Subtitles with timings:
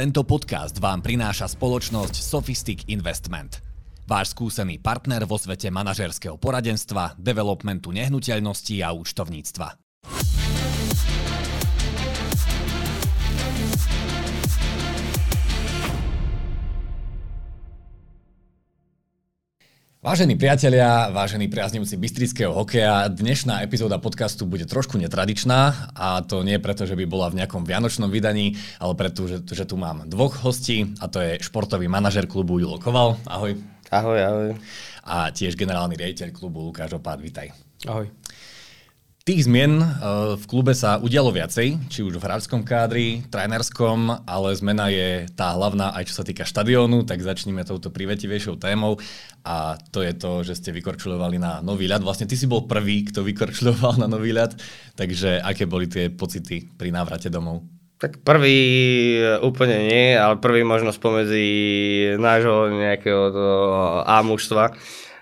[0.00, 3.60] Tento podcast vám prináša spoločnosť Sophistic Investment.
[4.08, 9.76] Váš skúsený partner vo svete manažerského poradenstva, developmentu nehnuteľností a účtovníctva.
[20.00, 26.56] Vážení priatelia, vážení priaznivci bystrického hokeja, dnešná epizóda podcastu bude trošku netradičná a to nie
[26.56, 30.40] preto, že by bola v nejakom vianočnom vydaní, ale preto, že, že tu mám dvoch
[30.40, 33.20] hostí a to je športový manažer klubu Julo Koval.
[33.28, 33.60] Ahoj.
[33.92, 34.48] Ahoj, ahoj.
[35.04, 37.20] A tiež generálny riaditeľ klubu Lukáš Opád.
[37.20, 37.52] Vítaj.
[37.84, 38.08] Ahoj.
[39.30, 39.86] Tých zmien eh,
[40.34, 45.54] v klube sa udialo viacej, či už v hráčskom kádri, trénerskom, ale zmena je tá
[45.54, 48.98] hlavná aj čo sa týka štadiónu, tak začneme touto privetivejšou témou
[49.46, 52.02] a to je to, že ste vykorčulovali na nový ľad.
[52.02, 54.58] Vlastne ty si bol prvý, kto vykorčuloval na nový ľad,
[54.98, 57.62] takže aké boli tie pocity pri návrate domov?
[58.02, 58.58] Tak prvý
[59.14, 63.30] eh, úplne nie, ale prvý možno spomedzi nášho nejakého
[64.10, 64.74] A mužstva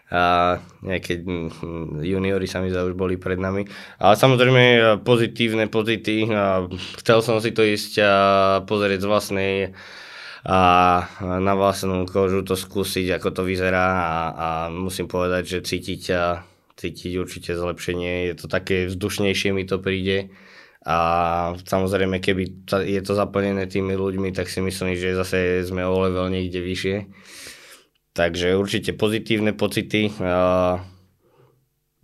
[0.08, 3.68] a nejaké hm, juniori sa mi už boli pred nami.
[4.00, 4.62] Ale samozrejme
[5.04, 6.24] pozitívne pocity.
[7.04, 8.12] Chcel som si to ísť a
[8.64, 9.52] pozrieť z vlastnej
[10.48, 10.60] a
[11.20, 16.40] na vlastnú kožu to skúsiť, ako to vyzerá a, a musím povedať, že cítiť, a,
[16.78, 18.32] cítiť určite zlepšenie.
[18.32, 20.32] Je to také vzdušnejšie mi to príde
[20.88, 20.98] a
[21.68, 26.32] samozrejme, keby je to zaplnené tými ľuďmi, tak si myslím, že zase sme o level
[26.32, 26.96] niekde vyššie.
[28.18, 30.10] Takže určite pozitívne pocity.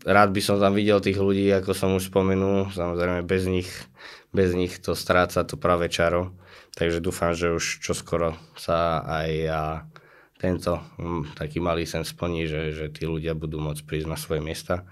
[0.05, 2.71] Rád by som tam videl tých ľudí, ako som už spomenul.
[2.71, 3.67] Samozrejme, bez nich,
[4.31, 6.31] bez nich to stráca to práve čaro.
[6.79, 9.31] Takže dúfam, že už čoskoro sa aj
[10.39, 14.39] tento hm, taký malý sen splní, že, že tí ľudia budú môcť prísť na svoje
[14.39, 14.87] miesta.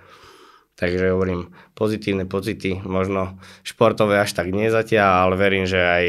[0.75, 6.05] Takže hovorím, pozitívne pocity, možno športové až tak nie zatiaľ, ale verím, že aj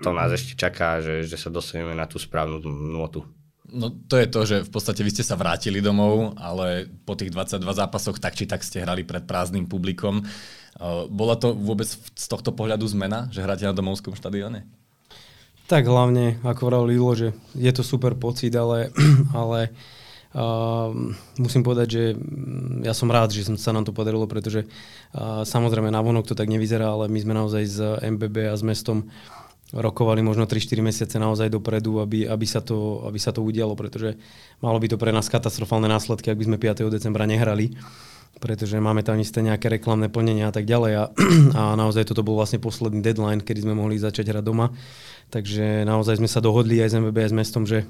[0.00, 3.26] to nás ešte čaká, že, že sa dostaneme na tú správnu notu.
[3.74, 7.34] No to je to, že v podstate vy ste sa vrátili domov, ale po tých
[7.34, 10.22] 22 zápasoch tak či tak ste hrali pred prázdnym publikom.
[11.10, 14.62] Bola to vôbec z tohto pohľadu zmena, že hráte na domovskom štadióne?
[15.66, 18.92] Tak hlavne, ako vravel Lilo, že je to super pocit, ale,
[19.40, 19.72] ale
[20.36, 20.92] uh,
[21.40, 25.88] musím povedať, že mm, ja som rád, že sa nám to podarilo, pretože uh, samozrejme
[25.88, 29.43] na vonok to tak nevyzerá, ale my sme naozaj z MBB a s mestom uh,
[29.74, 34.14] rokovali možno 3-4 mesiace naozaj dopredu, aby, aby, sa to, aby sa to udialo, pretože
[34.62, 36.86] malo by to pre nás katastrofálne následky, ak by sme 5.
[36.88, 37.74] decembra nehrali
[38.34, 41.04] pretože máme tam isté nejaké reklamné plnenia a tak ďalej a,
[41.58, 44.74] a naozaj toto bol vlastne posledný deadline, kedy sme mohli začať hrať doma.
[45.30, 47.86] Takže naozaj sme sa dohodli aj s MBB, aj s mestom, že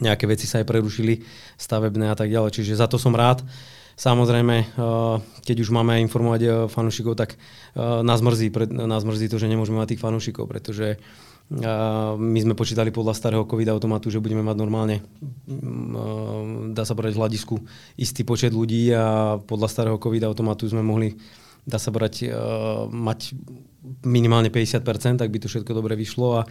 [0.00, 1.24] nejaké veci sa aj prerušili,
[1.60, 2.62] stavebné a tak ďalej.
[2.62, 3.44] Čiže za to som rád.
[3.96, 9.36] Samozrejme, eh, keď už máme informovať eh, fanúšikov, tak eh, nás mrzí, nás mrzí to,
[9.36, 10.96] že nemôžeme mať tých fanúšikov, pretože
[12.16, 15.04] my sme počítali podľa starého COVID automatu, že budeme mať normálne,
[15.44, 17.54] mm, dá sa povedať, v hľadisku
[18.00, 21.12] istý počet ľudí a podľa starého COVID automatu sme mohli
[21.62, 23.38] dá sa brať, uh, mať
[24.06, 26.42] minimálne 50%, tak by to všetko dobre vyšlo a,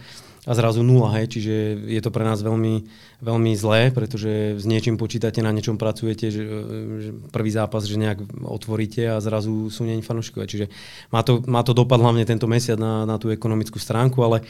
[0.44, 1.54] a zrazu nula, hej, čiže
[1.88, 2.84] je to pre nás veľmi,
[3.24, 6.44] veľmi zlé, pretože s niečím počítate, na niečom pracujete, že,
[7.00, 10.66] že prvý zápas, že nejak otvoríte a zrazu sú není fanúšikovia, čiže
[11.08, 14.44] má to, má to dopad hlavne tento mesiac na, na tú ekonomickú stránku, ale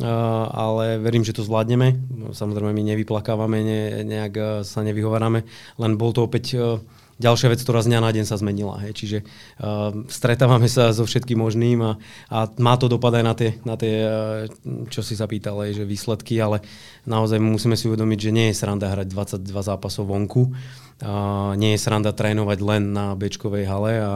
[0.00, 0.06] Uh,
[0.54, 1.98] ale verím, že to zvládneme.
[2.32, 5.44] Samozrejme, my nevyplakávame, ne, nejak uh, sa nevyhovárame,
[5.76, 6.80] len bol to opäť uh,
[7.20, 8.80] ďalšia vec, ktorá z dňa na deň sa zmenila.
[8.80, 8.92] Hej.
[8.96, 11.92] Čiže uh, stretávame sa so všetkým možným a,
[12.32, 14.48] a má to dopad aj na tie, na tie uh,
[14.88, 16.64] čo si sa pýtal, aj, že výsledky, ale
[17.04, 21.82] naozaj musíme si uvedomiť, že nie je sranda hrať 22 zápasov vonku, uh, nie je
[21.84, 24.12] sranda trénovať len na bečkovej hale a,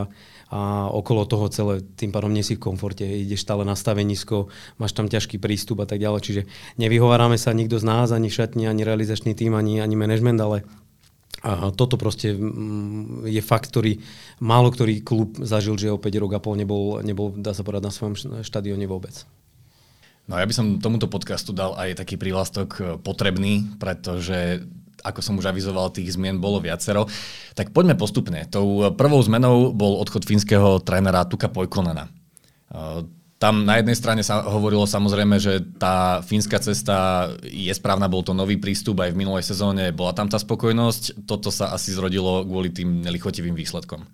[0.49, 4.49] a okolo toho celé, tým pádom nie si v komforte, ideš stále na stavenisko,
[4.81, 6.43] máš tam ťažký prístup a tak ďalej, čiže
[6.81, 10.65] nevyhovárame sa nikto z nás, ani šatni, ani realizačný tým, ani, ani management, ale
[11.43, 13.99] a toto proste mm, je fakt, ktorý
[14.39, 17.85] málo ktorý klub zažil, že o 5 rok a pol nebol, nebol, dá sa povedať,
[17.85, 18.15] na svojom
[18.47, 19.27] štadióne vôbec.
[20.25, 24.65] No ja by som tomuto podcastu dal aj taký prívlastok e, potrebný, pretože
[25.05, 27.05] ako som už avizoval, tých zmien bolo viacero.
[27.53, 28.49] Tak poďme postupne.
[28.49, 32.09] Tou prvou zmenou bol odchod fínskeho trénera Tuka Pojkonena.
[33.45, 38.33] Tam na jednej strane sa hovorilo samozrejme, že tá fínska cesta je správna, bol to
[38.33, 42.73] nový prístup aj v minulej sezóne, bola tam tá spokojnosť, toto sa asi zrodilo kvôli
[42.73, 44.09] tým nelichotivým výsledkom.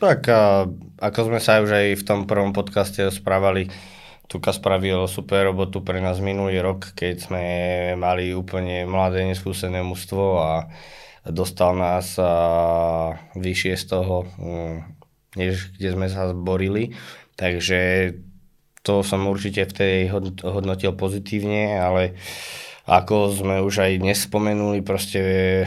[0.00, 0.32] Tak
[0.96, 3.68] ako sme sa už aj v tom prvom podcaste správali,
[4.32, 7.44] Tuka spravil super robotu pre nás minulý rok, keď sme
[8.00, 10.72] mali úplne mladé, neskúsené mužstvo a
[11.28, 12.16] dostal nás
[13.36, 14.76] vyššie z toho, mm,
[15.36, 16.96] než kde sme sa zborili.
[17.36, 18.08] Takže
[18.84, 19.96] to som určite v tej
[20.44, 22.20] hodnotil pozitívne, ale
[22.84, 25.64] ako sme už aj dnes spomenuli, proste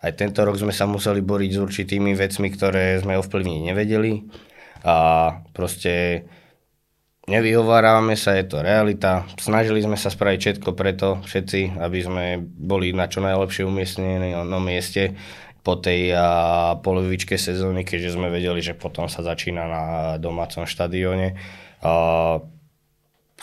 [0.00, 4.24] aj tento rok sme sa museli boriť s určitými vecmi, ktoré sme ovplyvniť nevedeli
[4.80, 4.96] a
[5.52, 6.24] proste
[7.28, 9.28] nevyhovárame sa, je to realita.
[9.36, 14.60] Snažili sme sa spraviť všetko preto, všetci, aby sme boli na čo najlepšie umiestnení na
[14.60, 15.16] mieste
[15.64, 19.82] po tej a, polovičke sezóny, keďže sme vedeli, že potom sa začína na
[20.20, 21.36] domácom štadióne.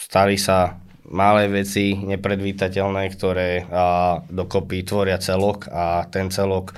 [0.02, 0.82] Stali sa
[1.12, 6.74] malé veci, nepredvítateľné, ktoré a, dokopy tvoria celok a ten celok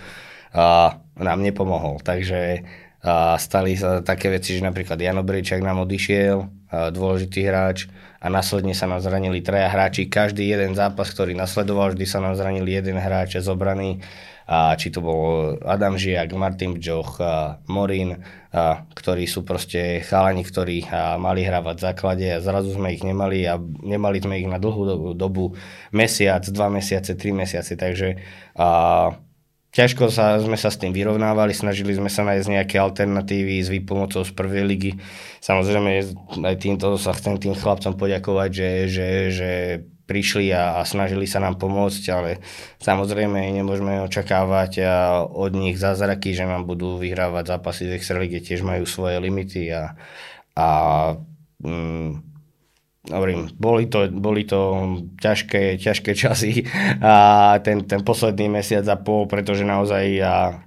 [0.51, 2.01] a, nám nepomohol.
[2.03, 2.65] Takže
[3.05, 6.47] a, stali sa také veci, že napríklad Jano Brejčak nám odišiel, a,
[6.91, 7.87] dôležitý hráč
[8.19, 10.09] a následne sa nám zranili traja hráči.
[10.09, 14.03] Každý jeden zápas, ktorý nasledoval, vždy sa nám zranil jeden hráč zobraný
[14.47, 18.19] a či to bol Adam Žiak, Martin Bžoch, a Morin,
[18.51, 23.03] a, ktorí sú proste chalani, ktorí a, mali hrávať v základe a zrazu sme ich
[23.03, 25.55] nemali a nemali sme ich na dlhú dobu,
[25.95, 28.19] mesiac, dva mesiace, tri mesiace, takže
[28.59, 28.67] a,
[29.73, 34.21] ťažko sa, sme sa s tým vyrovnávali, snažili sme sa nájsť nejaké alternatívy s výpomocou
[34.21, 34.91] z prvej ligy.
[35.41, 35.89] Samozrejme,
[36.45, 39.51] aj týmto sa chcem tým chlapcom poďakovať, že, že, že
[40.03, 42.43] prišli a, a snažili sa nám pomôcť, ale
[42.83, 44.83] samozrejme nemôžeme očakávať
[45.31, 49.95] od nich zázraky, že nám budú vyhrávať zápasy v Extralíge, tiež majú svoje limity a,
[50.59, 50.67] a
[51.63, 52.09] mm,
[53.15, 54.59] hovorím, boli to, boli to
[55.23, 56.67] ťažké, ťažké časy
[56.99, 60.59] a ten, ten posledný mesiac a pol, pretože naozaj a,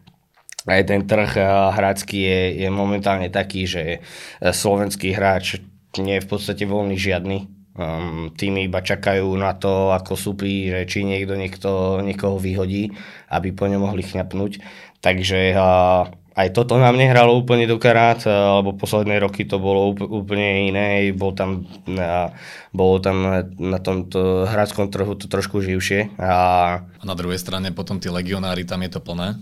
[0.65, 1.31] aj ten trh
[1.77, 4.03] hrácky je, je momentálne taký, že
[4.43, 5.63] slovenský hráč
[6.01, 10.89] nie je v podstate voľný žiadny Um, týmy iba čakajú na to, ako súpi, že
[10.89, 12.89] či niekto, niekto niekoho vyhodí,
[13.29, 14.65] aby po ňom mohli chňapnúť.
[15.05, 19.93] Takže uh, aj toto nám nehralo úplne do karát, uh, lebo posledné roky to bolo
[19.93, 22.33] úplne iné, bol tam, uh,
[22.73, 26.17] bolo tam na tomto hráčskom trhu to trošku živšie.
[26.17, 26.33] A...
[26.81, 29.37] a na druhej strane potom tí legionári, tam je to plné?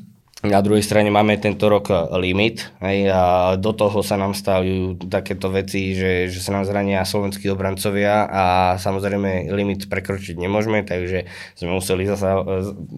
[0.44, 5.08] Na druhej strane máme tento rok eh, limit hej, a do toho sa nám stavujú
[5.08, 8.44] takéto veci, že, že sa nám zrania slovenskí obrancovia a
[8.76, 11.25] samozrejme limit prekročiť nemôžeme, takže
[11.56, 12.41] sme museli zase eh,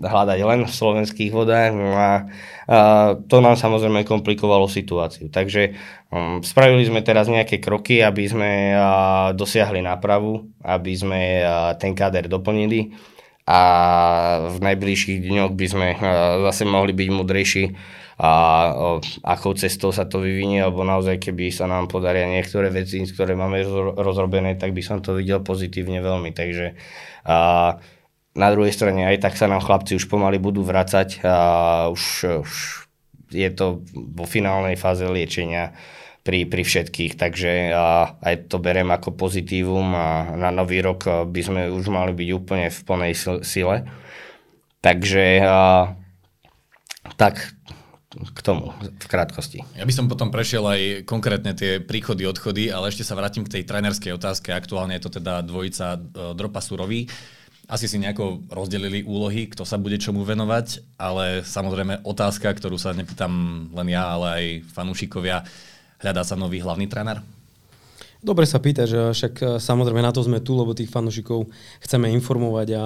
[0.02, 2.26] hľadať len v slovenských vodách no a,
[2.66, 2.78] a
[3.14, 5.30] to nám samozrejme komplikovalo situáciu.
[5.30, 5.78] Takže
[6.10, 11.94] um, spravili sme teraz nejaké kroky, aby sme a, dosiahli nápravu, aby sme a, ten
[11.94, 13.14] káder doplnili
[13.46, 13.60] a
[14.50, 15.98] v najbližších dňoch by sme eh,
[16.50, 17.64] zase mohli byť mudrejší
[18.16, 18.32] a
[19.28, 23.60] akou cestou sa to vyvinie, alebo naozaj keby sa nám podaria niektoré veci, ktoré máme
[23.92, 26.32] rozrobené, tak by som to videl pozitívne veľmi.
[26.32, 26.80] Takže
[27.28, 27.76] a
[28.32, 31.36] na druhej strane aj tak sa nám chlapci už pomaly budú vracať a
[31.92, 32.04] už,
[32.40, 32.52] už
[33.36, 35.76] je to vo finálnej fáze liečenia
[36.26, 41.40] pri, pri všetkých, takže a, aj to berem ako pozitívum a na nový rok by
[41.46, 43.14] sme už mali byť úplne v plnej
[43.46, 43.86] sile.
[44.82, 45.94] Takže a,
[47.14, 47.56] tak
[48.16, 49.60] k tomu v krátkosti.
[49.76, 53.60] Ja by som potom prešiel aj konkrétne tie príchody, odchody, ale ešte sa vrátim k
[53.60, 54.56] tej trénerskej otázke.
[54.56, 55.98] Aktuálne je to teda dvojica e,
[56.32, 57.04] Dropa Surový.
[57.66, 62.94] Asi si nejako rozdelili úlohy, kto sa bude čomu venovať, ale samozrejme otázka, ktorú sa
[62.94, 65.42] nepýtam len ja, ale aj fanúšikovia
[66.00, 67.20] hľadá sa nový hlavný tréner?
[68.26, 71.46] Dobre sa pýta, že však e, samozrejme na to sme tu, lebo tých fanúšikov
[71.84, 72.84] chceme informovať a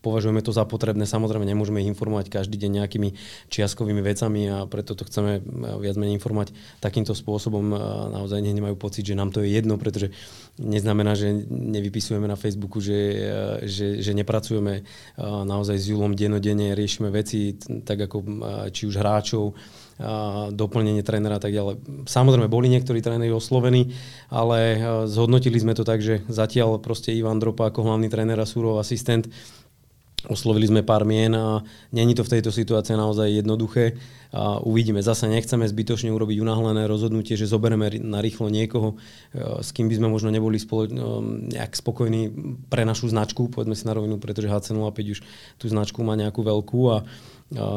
[0.00, 1.04] považujeme to za potrebné.
[1.04, 3.12] Samozrejme nemôžeme ich informovať každý deň nejakými
[3.52, 5.40] čiastkovými vecami a preto to chceme e,
[5.84, 7.76] viac menej informovať takýmto spôsobom.
[8.14, 10.14] Naozaj nech nemajú pocit, že nám to je jedno, pretože
[10.56, 13.28] neznamená, že nevypisujeme na Facebooku, že, e,
[13.66, 14.86] že, že nepracujeme
[15.20, 18.16] naozaj s Julom denodenne, riešime veci tak ako
[18.70, 19.52] či už hráčov,
[20.52, 22.06] doplnenie trénera a tak ďalej.
[22.08, 23.92] Samozrejme, boli niektorí tréneri oslovení,
[24.32, 24.80] ale
[25.10, 29.28] zhodnotili sme to tak, že zatiaľ proste Ivan Dropa ako hlavný tréner a Súrov asistent
[30.30, 33.98] Oslovili sme pár mien a není to v tejto situácii naozaj jednoduché.
[34.32, 35.04] A uvidíme.
[35.04, 38.96] Zase nechceme zbytočne urobiť unáhlené rozhodnutie, že zoberieme na rýchlo niekoho,
[39.36, 40.88] s kým by sme možno neboli spolo-
[41.52, 42.32] nejak spokojní
[42.72, 45.20] pre našu značku, povedzme si na rovinu, pretože HC05 už
[45.60, 47.04] tú značku má nejakú veľkú a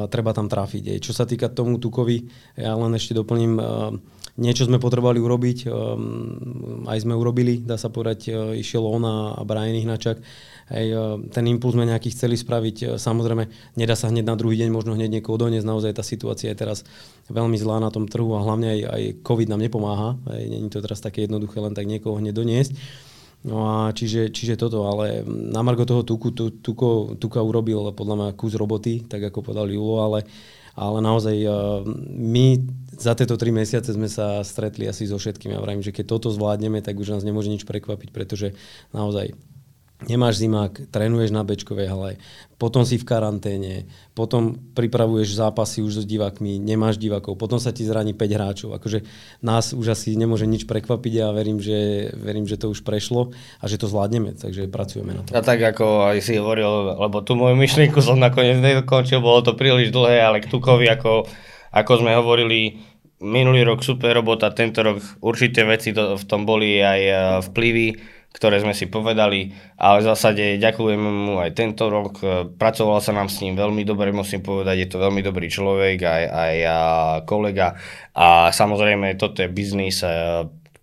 [0.07, 1.03] treba tam trafiť.
[1.03, 3.59] Čo sa týka tomu Tukovi, ja len ešte doplním,
[4.39, 5.67] niečo sme potrebovali urobiť,
[6.87, 10.23] aj sme urobili, dá sa povedať, išiel on a Brian Ihnačak.
[10.65, 10.97] Hej,
[11.29, 12.97] ten impuls sme nejaký chceli spraviť.
[12.97, 15.61] Samozrejme, nedá sa hneď na druhý deň možno hneď niekoho doniesť.
[15.61, 16.81] Naozaj tá situácia je teraz
[17.29, 20.17] veľmi zlá na tom trhu a hlavne aj, aj COVID nám nepomáha.
[20.25, 22.73] Není to teraz také jednoduché len tak niekoho hneď doniesť.
[23.45, 28.15] No a čiže, čiže toto, ale na margo toho tuku, tu, tuko, tuka urobil podľa
[28.17, 30.25] mňa kus roboty, tak ako povedal Julo, ale
[30.75, 31.39] ale naozaj
[32.19, 32.45] my
[32.99, 35.55] za tieto tri mesiace sme sa stretli asi so všetkými.
[35.55, 38.51] Ja vravím, že keď toto zvládneme, tak už nás nemôže nič prekvapiť, pretože
[38.91, 39.31] naozaj
[40.03, 42.11] nemáš zimák, trénuješ na bečkovej hale,
[42.59, 47.87] potom si v karanténe, potom pripravuješ zápasy už so divákmi, nemáš divákov, potom sa ti
[47.87, 48.69] zraní 5 hráčov.
[48.75, 49.07] Akože
[49.39, 53.65] nás už asi nemôže nič prekvapiť a verím, že, verím, že to už prešlo a
[53.67, 55.31] že to zvládneme, takže pracujeme na to.
[55.31, 59.55] A tak ako aj si hovoril, lebo tú moju myšlienku som nakoniec nedokončil, bolo to
[59.55, 61.27] príliš dlhé, ale k Tukovi, ako,
[61.71, 62.79] ako sme hovorili,
[63.23, 67.17] minulý rok super robota, tento rok určité veci to, v tom boli aj eh,
[67.51, 67.87] vplyvy,
[68.35, 72.19] ktoré sme si povedali, ale v zásade ďakujem mu aj tento rok.
[72.59, 76.23] Pracoval sa nám s ním veľmi dobre, musím povedať, je to veľmi dobrý človek, aj,
[76.27, 76.55] aj
[77.23, 77.79] kolega.
[78.11, 80.03] A samozrejme, toto je biznis,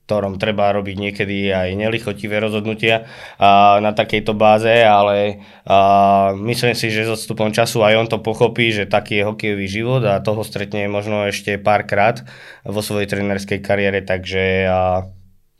[0.03, 3.09] ktorom treba robiť niekedy aj nelichotivé rozhodnutia
[3.41, 8.19] a, na takejto báze, ale a, myslím si, že s odstupom času aj on to
[8.21, 12.21] pochopí, že taký je hokejový život a toho stretne možno ešte párkrát
[12.67, 15.09] vo svojej trenerskej kariére, takže, a,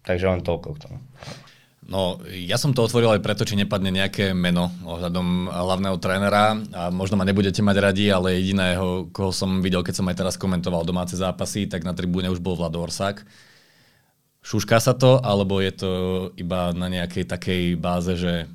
[0.05, 0.99] takže len toľko k tomu.
[1.83, 6.55] No, ja som to otvoril aj preto, či nepadne nejaké meno ohľadom hlavného trénera.
[6.79, 10.35] A možno ma nebudete mať radi, ale jediného, koho som videl, keď som aj teraz
[10.39, 13.27] komentoval domáce zápasy, tak na tribúne už bol Vlado Orsák.
[14.47, 15.91] Šušká sa to, alebo je to
[16.39, 18.47] iba na nejakej takej báze, že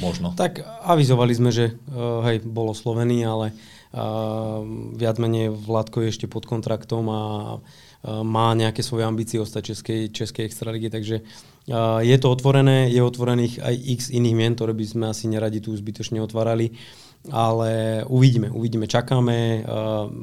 [0.00, 0.32] možno?
[0.32, 3.46] Tak avizovali sme, že uh, hej, bol oslovený, ale
[3.92, 4.64] uh,
[4.96, 7.22] viac menej Vládko je ešte pod kontraktom a
[7.56, 11.50] uh, má nejaké svoje ambície ostať Českej, Českej extraligy, takže uh,
[12.02, 15.70] je to otvorené, je otvorených aj x iných mien, ktoré by sme asi neradi tu
[15.70, 16.74] zbytočne otvárali,
[17.28, 19.60] ale uvidíme, uvidíme, čakáme,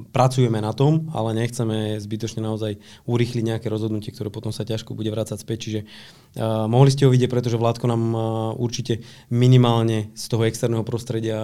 [0.09, 5.13] pracujeme na tom, ale nechceme zbytočne naozaj urýchliť nejaké rozhodnutie, ktoré potom sa ťažko bude
[5.13, 5.79] vrácať späť, čiže
[6.65, 8.03] mohli ste ho vidieť, pretože Vládko nám
[8.57, 11.37] určite minimálne z toho externého prostredia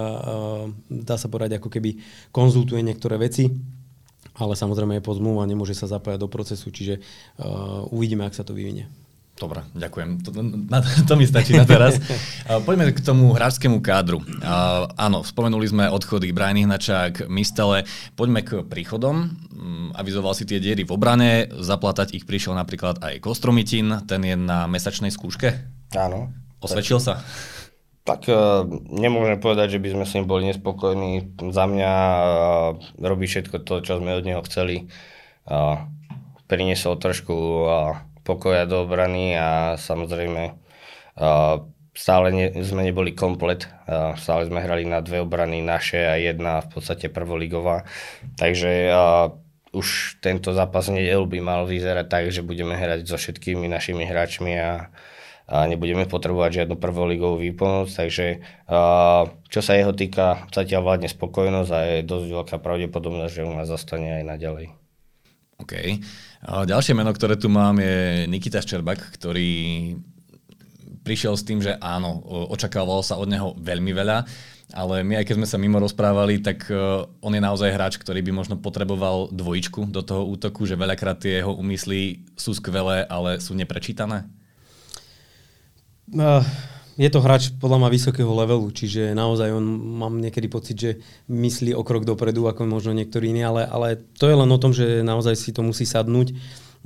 [0.90, 2.02] dá sa povedať, ako keby
[2.34, 3.46] konzultuje niektoré veci,
[4.34, 6.98] ale samozrejme je po zmluvu a nemôže sa zapájať do procesu, čiže
[7.94, 8.90] uvidíme, ak sa to vyvinie.
[9.34, 10.22] Dobre, ďakujem.
[10.22, 10.30] To,
[10.70, 10.78] na,
[11.10, 11.98] to mi stačí na teraz.
[12.66, 14.22] Poďme k tomu hráčskému kádru.
[14.22, 17.82] Uh, áno, spomenuli sme odchody Brian Hnačák, Mistele.
[18.14, 19.34] Poďme k príchodom.
[19.50, 24.38] Um, avizoval si tie diery v obrane, zaplatať ich prišiel napríklad aj Kostromitin, ten je
[24.38, 25.50] na mesačnej skúške.
[25.98, 26.30] Áno.
[26.62, 27.18] Osvedčil sa?
[28.06, 31.34] Tak uh, nemôžem povedať, že by sme s ním boli nespokojní.
[31.50, 32.22] Za mňa uh,
[33.02, 34.86] robí všetko to, čo sme od neho chceli.
[35.42, 35.90] Uh,
[36.46, 40.56] priniesol trošku uh, pokoja do obrany a samozrejme
[41.94, 43.70] stále ne, sme neboli komplet,
[44.18, 47.86] stále sme hrali na dve obrany naše a jedna v podstate prvoligová,
[48.34, 48.90] takže
[49.74, 54.54] už tento zápas nedelu by mal vyzerať tak, že budeme hrať so všetkými našimi hráčmi
[54.58, 54.90] a,
[55.50, 58.42] a nebudeme potrebovať žiadnu prvoligovú výpomoc, takže
[59.50, 63.70] čo sa jeho týka, zatiaľ vládne spokojnosť a je dosť veľká pravdepodobnosť, že u nás
[63.70, 64.66] zostane aj naďalej.
[65.62, 66.02] OK.
[66.44, 69.96] A ďalšie meno, ktoré tu mám, je Nikita Ščerbak, ktorý
[71.00, 72.20] prišiel s tým, že áno,
[72.52, 74.28] očakávalo sa od neho veľmi veľa,
[74.72, 76.76] ale my aj keď sme sa mimo rozprávali, tak e,
[77.20, 81.44] on je naozaj hráč, ktorý by možno potreboval dvojičku do toho útoku, že veľakrát tie
[81.44, 84.24] jeho úmysly sú skvelé, ale sú neprečítané?
[86.12, 86.44] Uh,
[86.94, 89.66] je to hráč podľa mňa vysokého levelu, čiže naozaj on
[89.98, 90.90] mám niekedy pocit, že
[91.26, 94.70] myslí o krok dopredu, ako možno niektorí iní, ale, ale to je len o tom,
[94.70, 96.34] že naozaj si to musí sadnúť.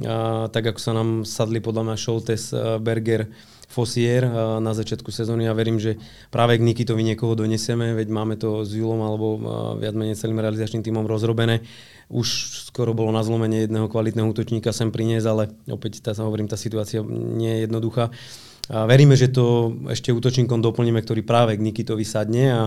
[0.09, 3.29] A, tak ako sa nám sadli podľa mňa Šoltes, Berger,
[3.69, 4.25] Fossier
[4.65, 6.01] na začiatku sezóny a ja verím, že
[6.33, 9.37] práve k Nikitovi niekoho donesieme, veď máme to s Julom alebo
[9.77, 11.61] viac menej celým realizačným týmom rozrobené.
[12.09, 16.57] Už skoro bolo na zlomenie jedného kvalitného útočníka sem priniesť, ale opäť tá, hovorím, tá
[16.57, 18.09] situácia nie je jednoduchá.
[18.69, 22.63] A veríme, že to ešte útočníkom doplníme, ktorý práve k Nikitovi sadne a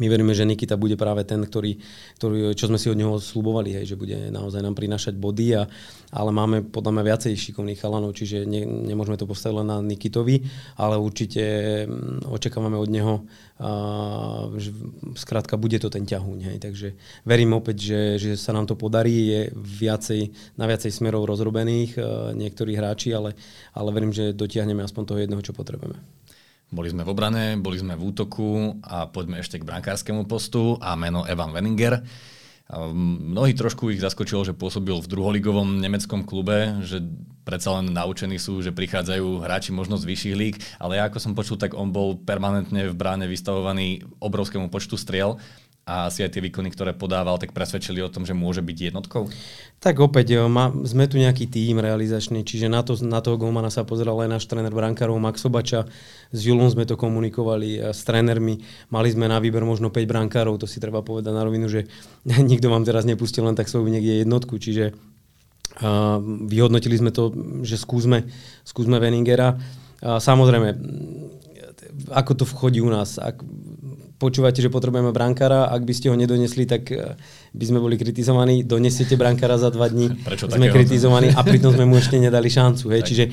[0.00, 1.76] my veríme, že Nikita bude práve ten, ktorý,
[2.16, 5.68] ktorý, čo sme si od neho slubovali, hej, že bude naozaj nám prinašať body, a,
[6.12, 10.48] ale máme podľa mňa viacej šikovných chalanov, čiže ne, nemôžeme to postaviť len na Nikitovi,
[10.80, 11.42] ale určite
[11.84, 13.14] mm, očakávame od neho,
[13.60, 14.72] a, že
[15.18, 16.38] skrátka bude to ten ťahuň.
[16.52, 16.88] Hej, takže
[17.28, 20.20] verím opäť, že, že sa nám to podarí, je viacej,
[20.56, 22.00] na viacej smerov rozrobených
[22.32, 23.36] niektorí hráči, ale,
[23.76, 26.00] ale verím, že dotiahneme aspoň toho jedného, čo potrebujeme.
[26.72, 30.96] Boli sme v obrane, boli sme v útoku a poďme ešte k brankárskému postu a
[30.96, 32.00] meno Evan Wenninger.
[32.72, 37.04] Mnohí trošku ich zaskočilo, že pôsobil v druholigovom nemeckom klube, že
[37.44, 41.36] predsa len naučení sú, že prichádzajú hráči možno z vyšších líg, ale ja ako som
[41.36, 45.36] počul, tak on bol permanentne v bráne vystavovaný obrovskému počtu striel
[45.82, 49.26] a asi aj tie výkony, ktoré podával, tak presvedčili o tom, že môže byť jednotkou?
[49.82, 53.82] Tak opäť, má, sme tu nejaký tým realizačný, čiže na, to, na toho golmana sa
[53.82, 55.90] pozeral aj náš tréner brankárov Max Sobača,
[56.30, 58.62] s Julom sme to komunikovali, s trénermi,
[58.94, 61.90] mali sme na výber možno 5 brankárov, to si treba povedať na rovinu, že
[62.50, 67.34] nikto vám teraz nepustil len tak svoju niekde jednotku, čiže uh, vyhodnotili sme to,
[67.66, 68.30] že skúsme,
[68.62, 69.58] skúsme Veningera.
[69.98, 70.78] Uh, samozrejme,
[72.10, 73.18] ako to vchodí u nás.
[73.20, 73.42] Ak,
[74.22, 77.18] počúvate, že potrebujeme brankára, ak by ste ho nedonesli, tak eh,
[77.50, 78.62] by sme boli kritizovaní.
[78.62, 82.94] Donesiete brankára za dva dní, Prečo sme kritizovaní a pritom sme mu ešte nedali šancu.
[82.94, 83.02] Hej.
[83.02, 83.24] Čiže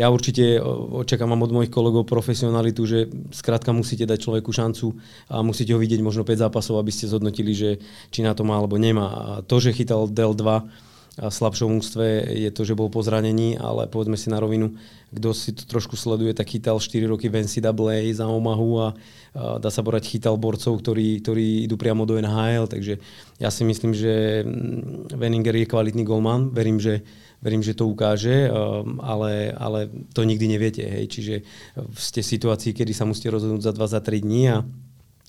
[0.00, 0.56] ja určite
[0.96, 4.96] očakávam od mojich kolegov profesionalitu, že skrátka musíte dať človeku šancu
[5.28, 7.70] a musíte ho vidieť možno 5 zápasov, aby ste zhodnotili, že
[8.08, 9.06] či na to má alebo nemá.
[9.10, 13.58] A to, že chytal Del 2 a slabšom ústve je to, že bol po zranení,
[13.58, 14.78] ale povedzme si na rovinu,
[15.10, 19.58] kto si to trošku sleduje, tak chytal 4 roky v NCAA za Omahu a, a
[19.58, 23.02] dá sa borať chytal borcov, ktorí, ktorí idú priamo do NHL, takže
[23.42, 27.02] ja si myslím, že mm, Veninger je kvalitný golman, verím, že
[27.42, 30.82] verím, že to ukáže, um, ale, ale to nikdy neviete.
[30.82, 31.04] Hej.
[31.06, 31.34] Čiže
[31.94, 34.58] ste v situácii, kedy sa musíte rozhodnúť za 2 za 3 dní a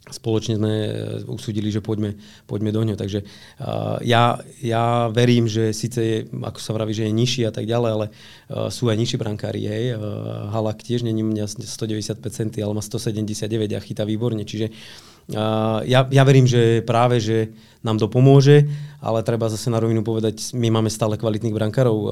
[0.08, 0.91] spoločne sme e,
[1.27, 2.15] usúdili, že poďme,
[2.48, 2.96] poďme do ňo.
[2.98, 7.53] Takže uh, ja, ja verím, že síce je, ako sa vraví, že je nižší a
[7.53, 9.70] tak ďalej, ale uh, sú aj nižší brankári.
[9.70, 9.84] Hej.
[9.96, 14.41] Uh, Halak tiež není mňa 195 cm, ale má 179 a chytá výborne.
[14.41, 17.53] Čiže uh, ja, ja verím, že práve, že
[17.86, 18.65] nám to pomôže,
[19.00, 22.10] ale treba zase na rovinu povedať, my máme stále kvalitných brankárov, uh,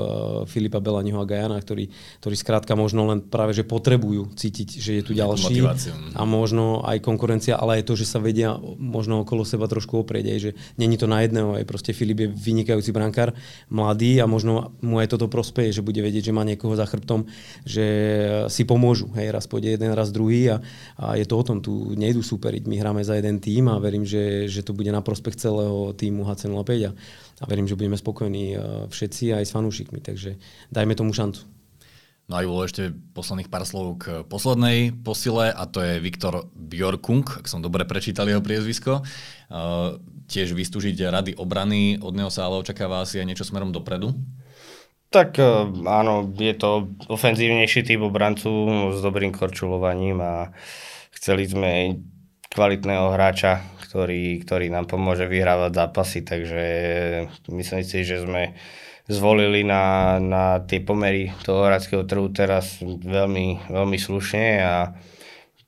[0.50, 1.92] Filipa Belaniho a Gajana, ktorí,
[2.24, 5.62] ktorí skrátka možno len práve, že potrebujú cítiť, že je tu ďalší
[6.16, 10.26] a možno aj konkurencia, ale aj to, že sa vedia možno okolo seba trošku oprieť,
[10.32, 13.36] aj, že není to na jedného, aj proste Filip je vynikajúci brankár,
[13.68, 17.28] mladý a možno mu aj toto prospeje, že bude vedieť, že má niekoho za chrbtom,
[17.68, 17.86] že
[18.48, 20.58] si pomôžu, hej, raz pôjde jeden, raz druhý a,
[20.96, 24.08] a je to o tom, tu nejdu superiť, my hráme za jeden tým a verím,
[24.08, 26.92] že, že to bude na prospech celého celého týmu HC05 a,
[27.42, 28.58] a verím, že budeme spokojní e,
[28.92, 30.38] všetci aj s fanúšikmi, takže
[30.70, 31.58] dajme tomu šancu.
[32.28, 37.24] No a bolo ešte posledných pár slov k poslednej posile a to je Viktor Bjorkung,
[37.24, 39.00] ak som dobre prečítal jeho priezvisko.
[39.48, 39.96] Uh,
[40.28, 44.12] tiež vystúžiť rady obrany, od neho sa ale očakáva asi aj niečo smerom dopredu.
[45.08, 48.52] Tak e, áno, je to ofenzívnejší typ obrancu
[48.92, 50.52] s dobrým korčulovaním a
[51.16, 51.96] chceli sme
[52.52, 56.66] kvalitného hráča, ktorý, ktorý nám pomôže vyhrávať zápasy, takže
[57.52, 58.56] myslím si, že sme
[59.08, 64.92] zvolili na, na tie pomery toho hráckého trhu teraz veľmi, veľmi slušne a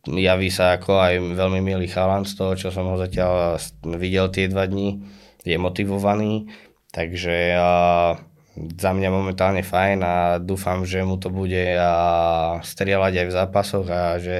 [0.07, 3.59] javí sa ako aj veľmi milý chalan z toho, čo som ho zatiaľ
[3.95, 4.99] videl tie dva dní.
[5.47, 6.51] Je motivovaný,
[6.91, 7.71] takže a,
[8.59, 11.91] za mňa momentálne fajn a dúfam, že mu to bude a
[12.59, 14.39] strieľať aj v zápasoch a že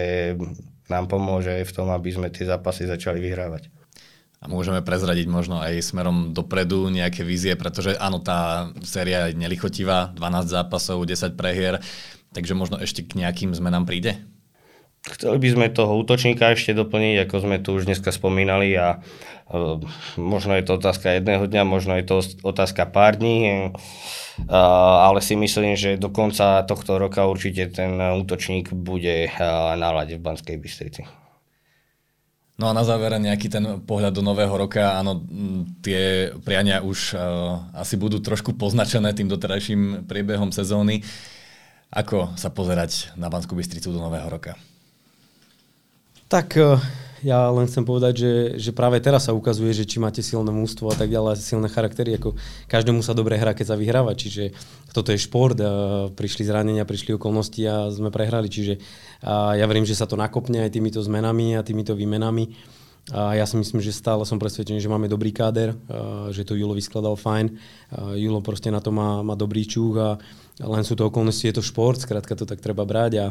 [0.90, 3.70] nám pomôže v tom, aby sme tie zápasy začali vyhrávať
[4.40, 10.16] a môžeme prezradiť možno aj smerom dopredu nejaké vízie, pretože áno, tá séria je nelichotivá,
[10.16, 11.84] 12 zápasov, 10 prehier,
[12.32, 14.16] takže možno ešte k nejakým zmenám príde?
[15.00, 19.80] Chceli by sme toho útočníka ešte doplniť, ako sme tu už dneska spomínali a uh,
[20.20, 25.40] možno je to otázka jedného dňa, možno je to otázka pár dní, uh, ale si
[25.40, 30.60] myslím, že do konca tohto roka určite ten útočník bude uh, na lade v Banskej
[30.60, 31.08] Bystrici.
[32.60, 35.00] No a na záver nejaký ten pohľad do nového roka.
[35.00, 35.24] Áno,
[35.80, 37.16] tie priania už
[37.72, 41.00] asi budú trošku poznačené tým doterajším priebehom sezóny.
[41.88, 44.60] Ako sa pozerať na Banskú Bystricu do nového roka?
[46.30, 46.78] Tak uh,
[47.26, 50.94] ja len chcem povedať, že, že práve teraz sa ukazuje, že či máte silné mústvo
[50.94, 52.38] a tak ďalej, silné charaktery, ako
[52.70, 54.54] každému sa dobre hrá, keď sa vyhráva, čiže
[54.94, 58.78] toto je šport, a prišli zranenia, prišli okolnosti a sme prehrali, čiže
[59.26, 62.54] a ja verím, že sa to nakopne aj týmito zmenami a týmito výmenami.
[63.10, 65.74] A ja si myslím, že stále som presvedčený, že máme dobrý káder,
[66.30, 67.58] že to Julo vyskladal fajn.
[68.22, 70.22] Julo proste na to má, má dobrý čúch a
[70.62, 73.26] len sú to okolnosti, je to šport, skrátka to tak treba brať a,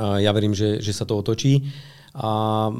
[0.00, 1.60] a ja verím, že, že sa to otočí.
[2.16, 2.72] A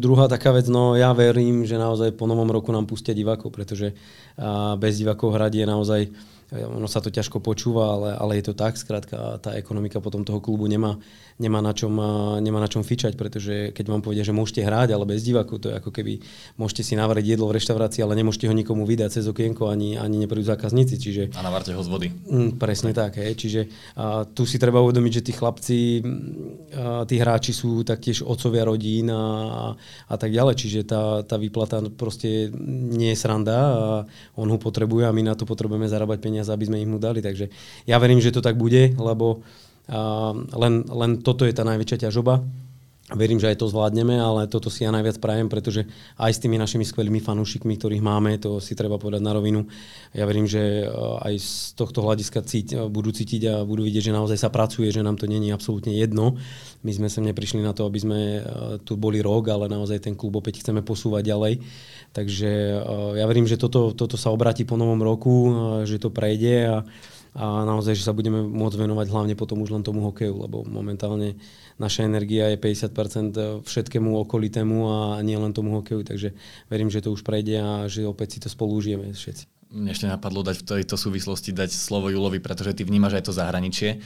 [0.00, 3.92] druhá taká vec, no ja verím, že naozaj po novom roku nám pustia divákov, pretože
[4.76, 6.00] bez divákov hrať je naozaj
[6.54, 10.38] ono sa to ťažko počúva, ale, ale je to tak, skrátka tá ekonomika potom toho
[10.38, 10.94] klubu nemá,
[11.36, 11.92] nemá, na čom,
[12.40, 15.68] nemá na čom fičať, pretože keď vám povedia, že môžete hrať, ale bez divákov, to
[15.68, 16.22] je ako keby
[16.56, 20.22] môžete si navariť jedlo v reštaurácii, ale nemôžete ho nikomu vydať cez okienko, ani, ani
[20.22, 20.94] neprídu zákazníci.
[20.96, 22.08] Čiže, a navarte ho z vody.
[22.30, 23.36] Mm, presne tak, hej.
[23.36, 23.60] čiže
[23.98, 25.78] a, tu si treba uvedomiť, že tí chlapci,
[26.72, 29.74] a, tí hráči sú taktiež otcovia rodín a,
[30.08, 33.82] a tak ďalej, čiže tá, tá výplata proste nie je sranda a
[34.38, 37.00] on ho potrebuje a my na to potrebujeme zarábať peniaze peniaze, aby sme ich mu
[37.00, 37.24] dali.
[37.24, 37.48] Takže
[37.88, 42.44] ja verím, že to tak bude, lebo uh, len, len toto je tá najväčšia ťažoba.
[43.06, 45.86] Verím, že aj to zvládneme, ale toto si ja najviac prajem, pretože
[46.18, 49.62] aj s tými našimi skvelými fanúšikmi, ktorých máme, to si treba povedať na rovinu.
[50.10, 50.90] Ja verím, že eh,
[51.22, 54.90] aj z tohto hľadiska cíť, eh, budú cítiť a budú vidieť, že naozaj sa pracuje,
[54.90, 56.34] že nám to není absolútne jedno.
[56.82, 58.44] My sme sem neprišli na to, aby sme eh,
[58.82, 61.54] tu boli rok, ale naozaj ten klub opäť chceme posúvať ďalej.
[62.10, 62.50] Takže
[63.20, 65.52] ja verím, že toto, toto sa obráti po novom roku,
[65.84, 66.80] že to prejde a,
[67.36, 71.36] a naozaj, že sa budeme môcť venovať hlavne potom už len tomu hokeju, lebo momentálne
[71.76, 76.32] naša energia je 50% všetkému okolitému a nie len tomu hokeju, takže
[76.72, 79.44] verím, že to už prejde a že opäť si to spolu užijeme všetci.
[79.76, 83.36] Mne ešte napadlo dať v tejto súvislosti dať slovo Julovi, pretože ty vnímaš aj to
[83.36, 84.00] zahraničie.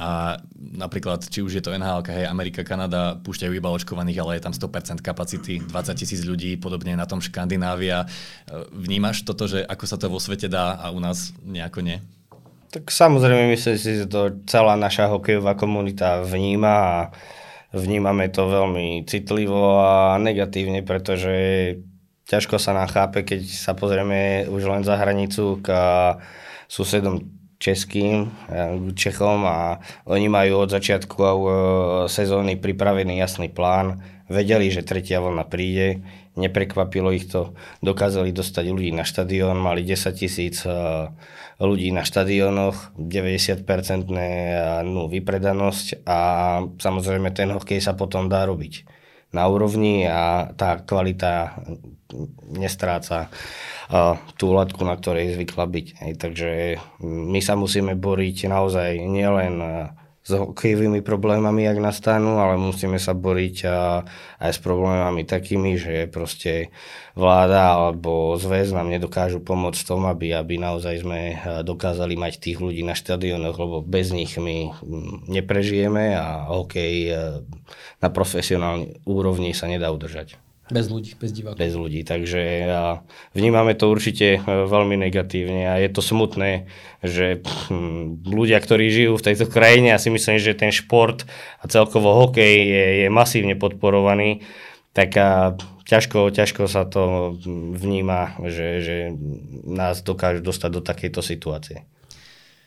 [0.00, 4.44] A napríklad, či už je to NHL, hej, Amerika, Kanada, púšťajú iba očkovaných, ale je
[4.48, 8.08] tam 100% kapacity, 20 tisíc ľudí, podobne na tom Škandinávia.
[8.72, 12.00] Vnímaš toto, že ako sa to vo svete dá a u nás nejako nie?
[12.72, 16.96] Tak samozrejme, myslím si, že to celá naša hokejová komunita vníma a
[17.76, 21.34] vnímame to veľmi citlivo a negatívne, pretože
[22.24, 25.68] ťažko sa nám chápe, keď sa pozrieme už len za hranicu k
[26.64, 27.20] susedom
[27.60, 28.32] českým,
[28.96, 29.76] Čechom a
[30.08, 31.36] oni majú od začiatku e,
[32.10, 36.02] sezóny pripravený jasný plán, vedeli, že tretia vlna príde,
[36.36, 37.52] neprekvapilo ich to,
[37.84, 40.72] dokázali dostať ľudí na štadión, mali 10 tisíc e,
[41.60, 43.62] ľudí na štadiónoch, 90%
[44.88, 46.18] no, vypredanosť a
[46.80, 48.88] samozrejme ten hokej sa potom dá robiť
[49.32, 51.56] na úrovni a tá kvalita
[52.52, 53.32] nestráca
[54.36, 55.86] tú latku, na ktorej zvykla byť.
[56.16, 56.50] Takže
[57.04, 59.60] my sa musíme boriť naozaj nielen
[60.22, 64.06] s hokejovými problémami, ak nastanú, ale musíme sa boriť a,
[64.38, 66.70] aj s problémami takými, že proste
[67.18, 72.58] vláda alebo zväz nám nedokážu pomôcť v tom, aby, aby naozaj sme dokázali mať tých
[72.62, 74.70] ľudí na štadiónoch, lebo bez nich my
[75.26, 76.94] neprežijeme a hokej
[77.98, 80.38] na profesionálnej úrovni sa nedá udržať.
[80.72, 81.60] Bez ľudí, bez divákov.
[81.60, 82.64] Bez ľudí, takže
[83.36, 86.66] vnímame to určite e, veľmi negatívne a je to smutné,
[87.04, 91.28] že hm, ľudia, ktorí žijú v tejto krajine, ja si myslím, že ten šport
[91.60, 94.40] a celkovo hokej je, je masívne podporovaný,
[94.96, 95.52] tak a
[95.84, 97.36] ťažko, ťažko sa to
[97.76, 98.96] vníma, že, že
[99.68, 101.84] nás dokážu dostať do takejto situácie.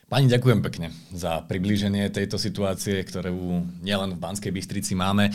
[0.06, 5.34] Pani, ďakujem pekne za priblíženie tejto situácie, ktorú nielen v Banskej Bystrici máme.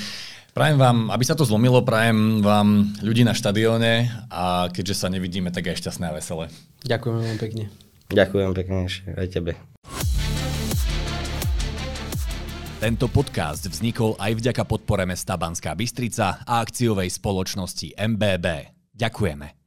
[0.55, 5.51] Prajem vám, aby sa to zlomilo, prajem vám ľudí na štadióne a keďže sa nevidíme,
[5.51, 6.55] tak aj šťastné a veselé.
[6.87, 7.65] Ďakujem veľmi pekne.
[8.15, 8.77] Ďakujem pekne
[9.19, 9.53] aj tebe.
[12.79, 18.47] Tento podcast vznikol aj vďaka podpore mesta Banská Bystrica a akciovej spoločnosti MBB.
[18.95, 19.60] Ďakujeme.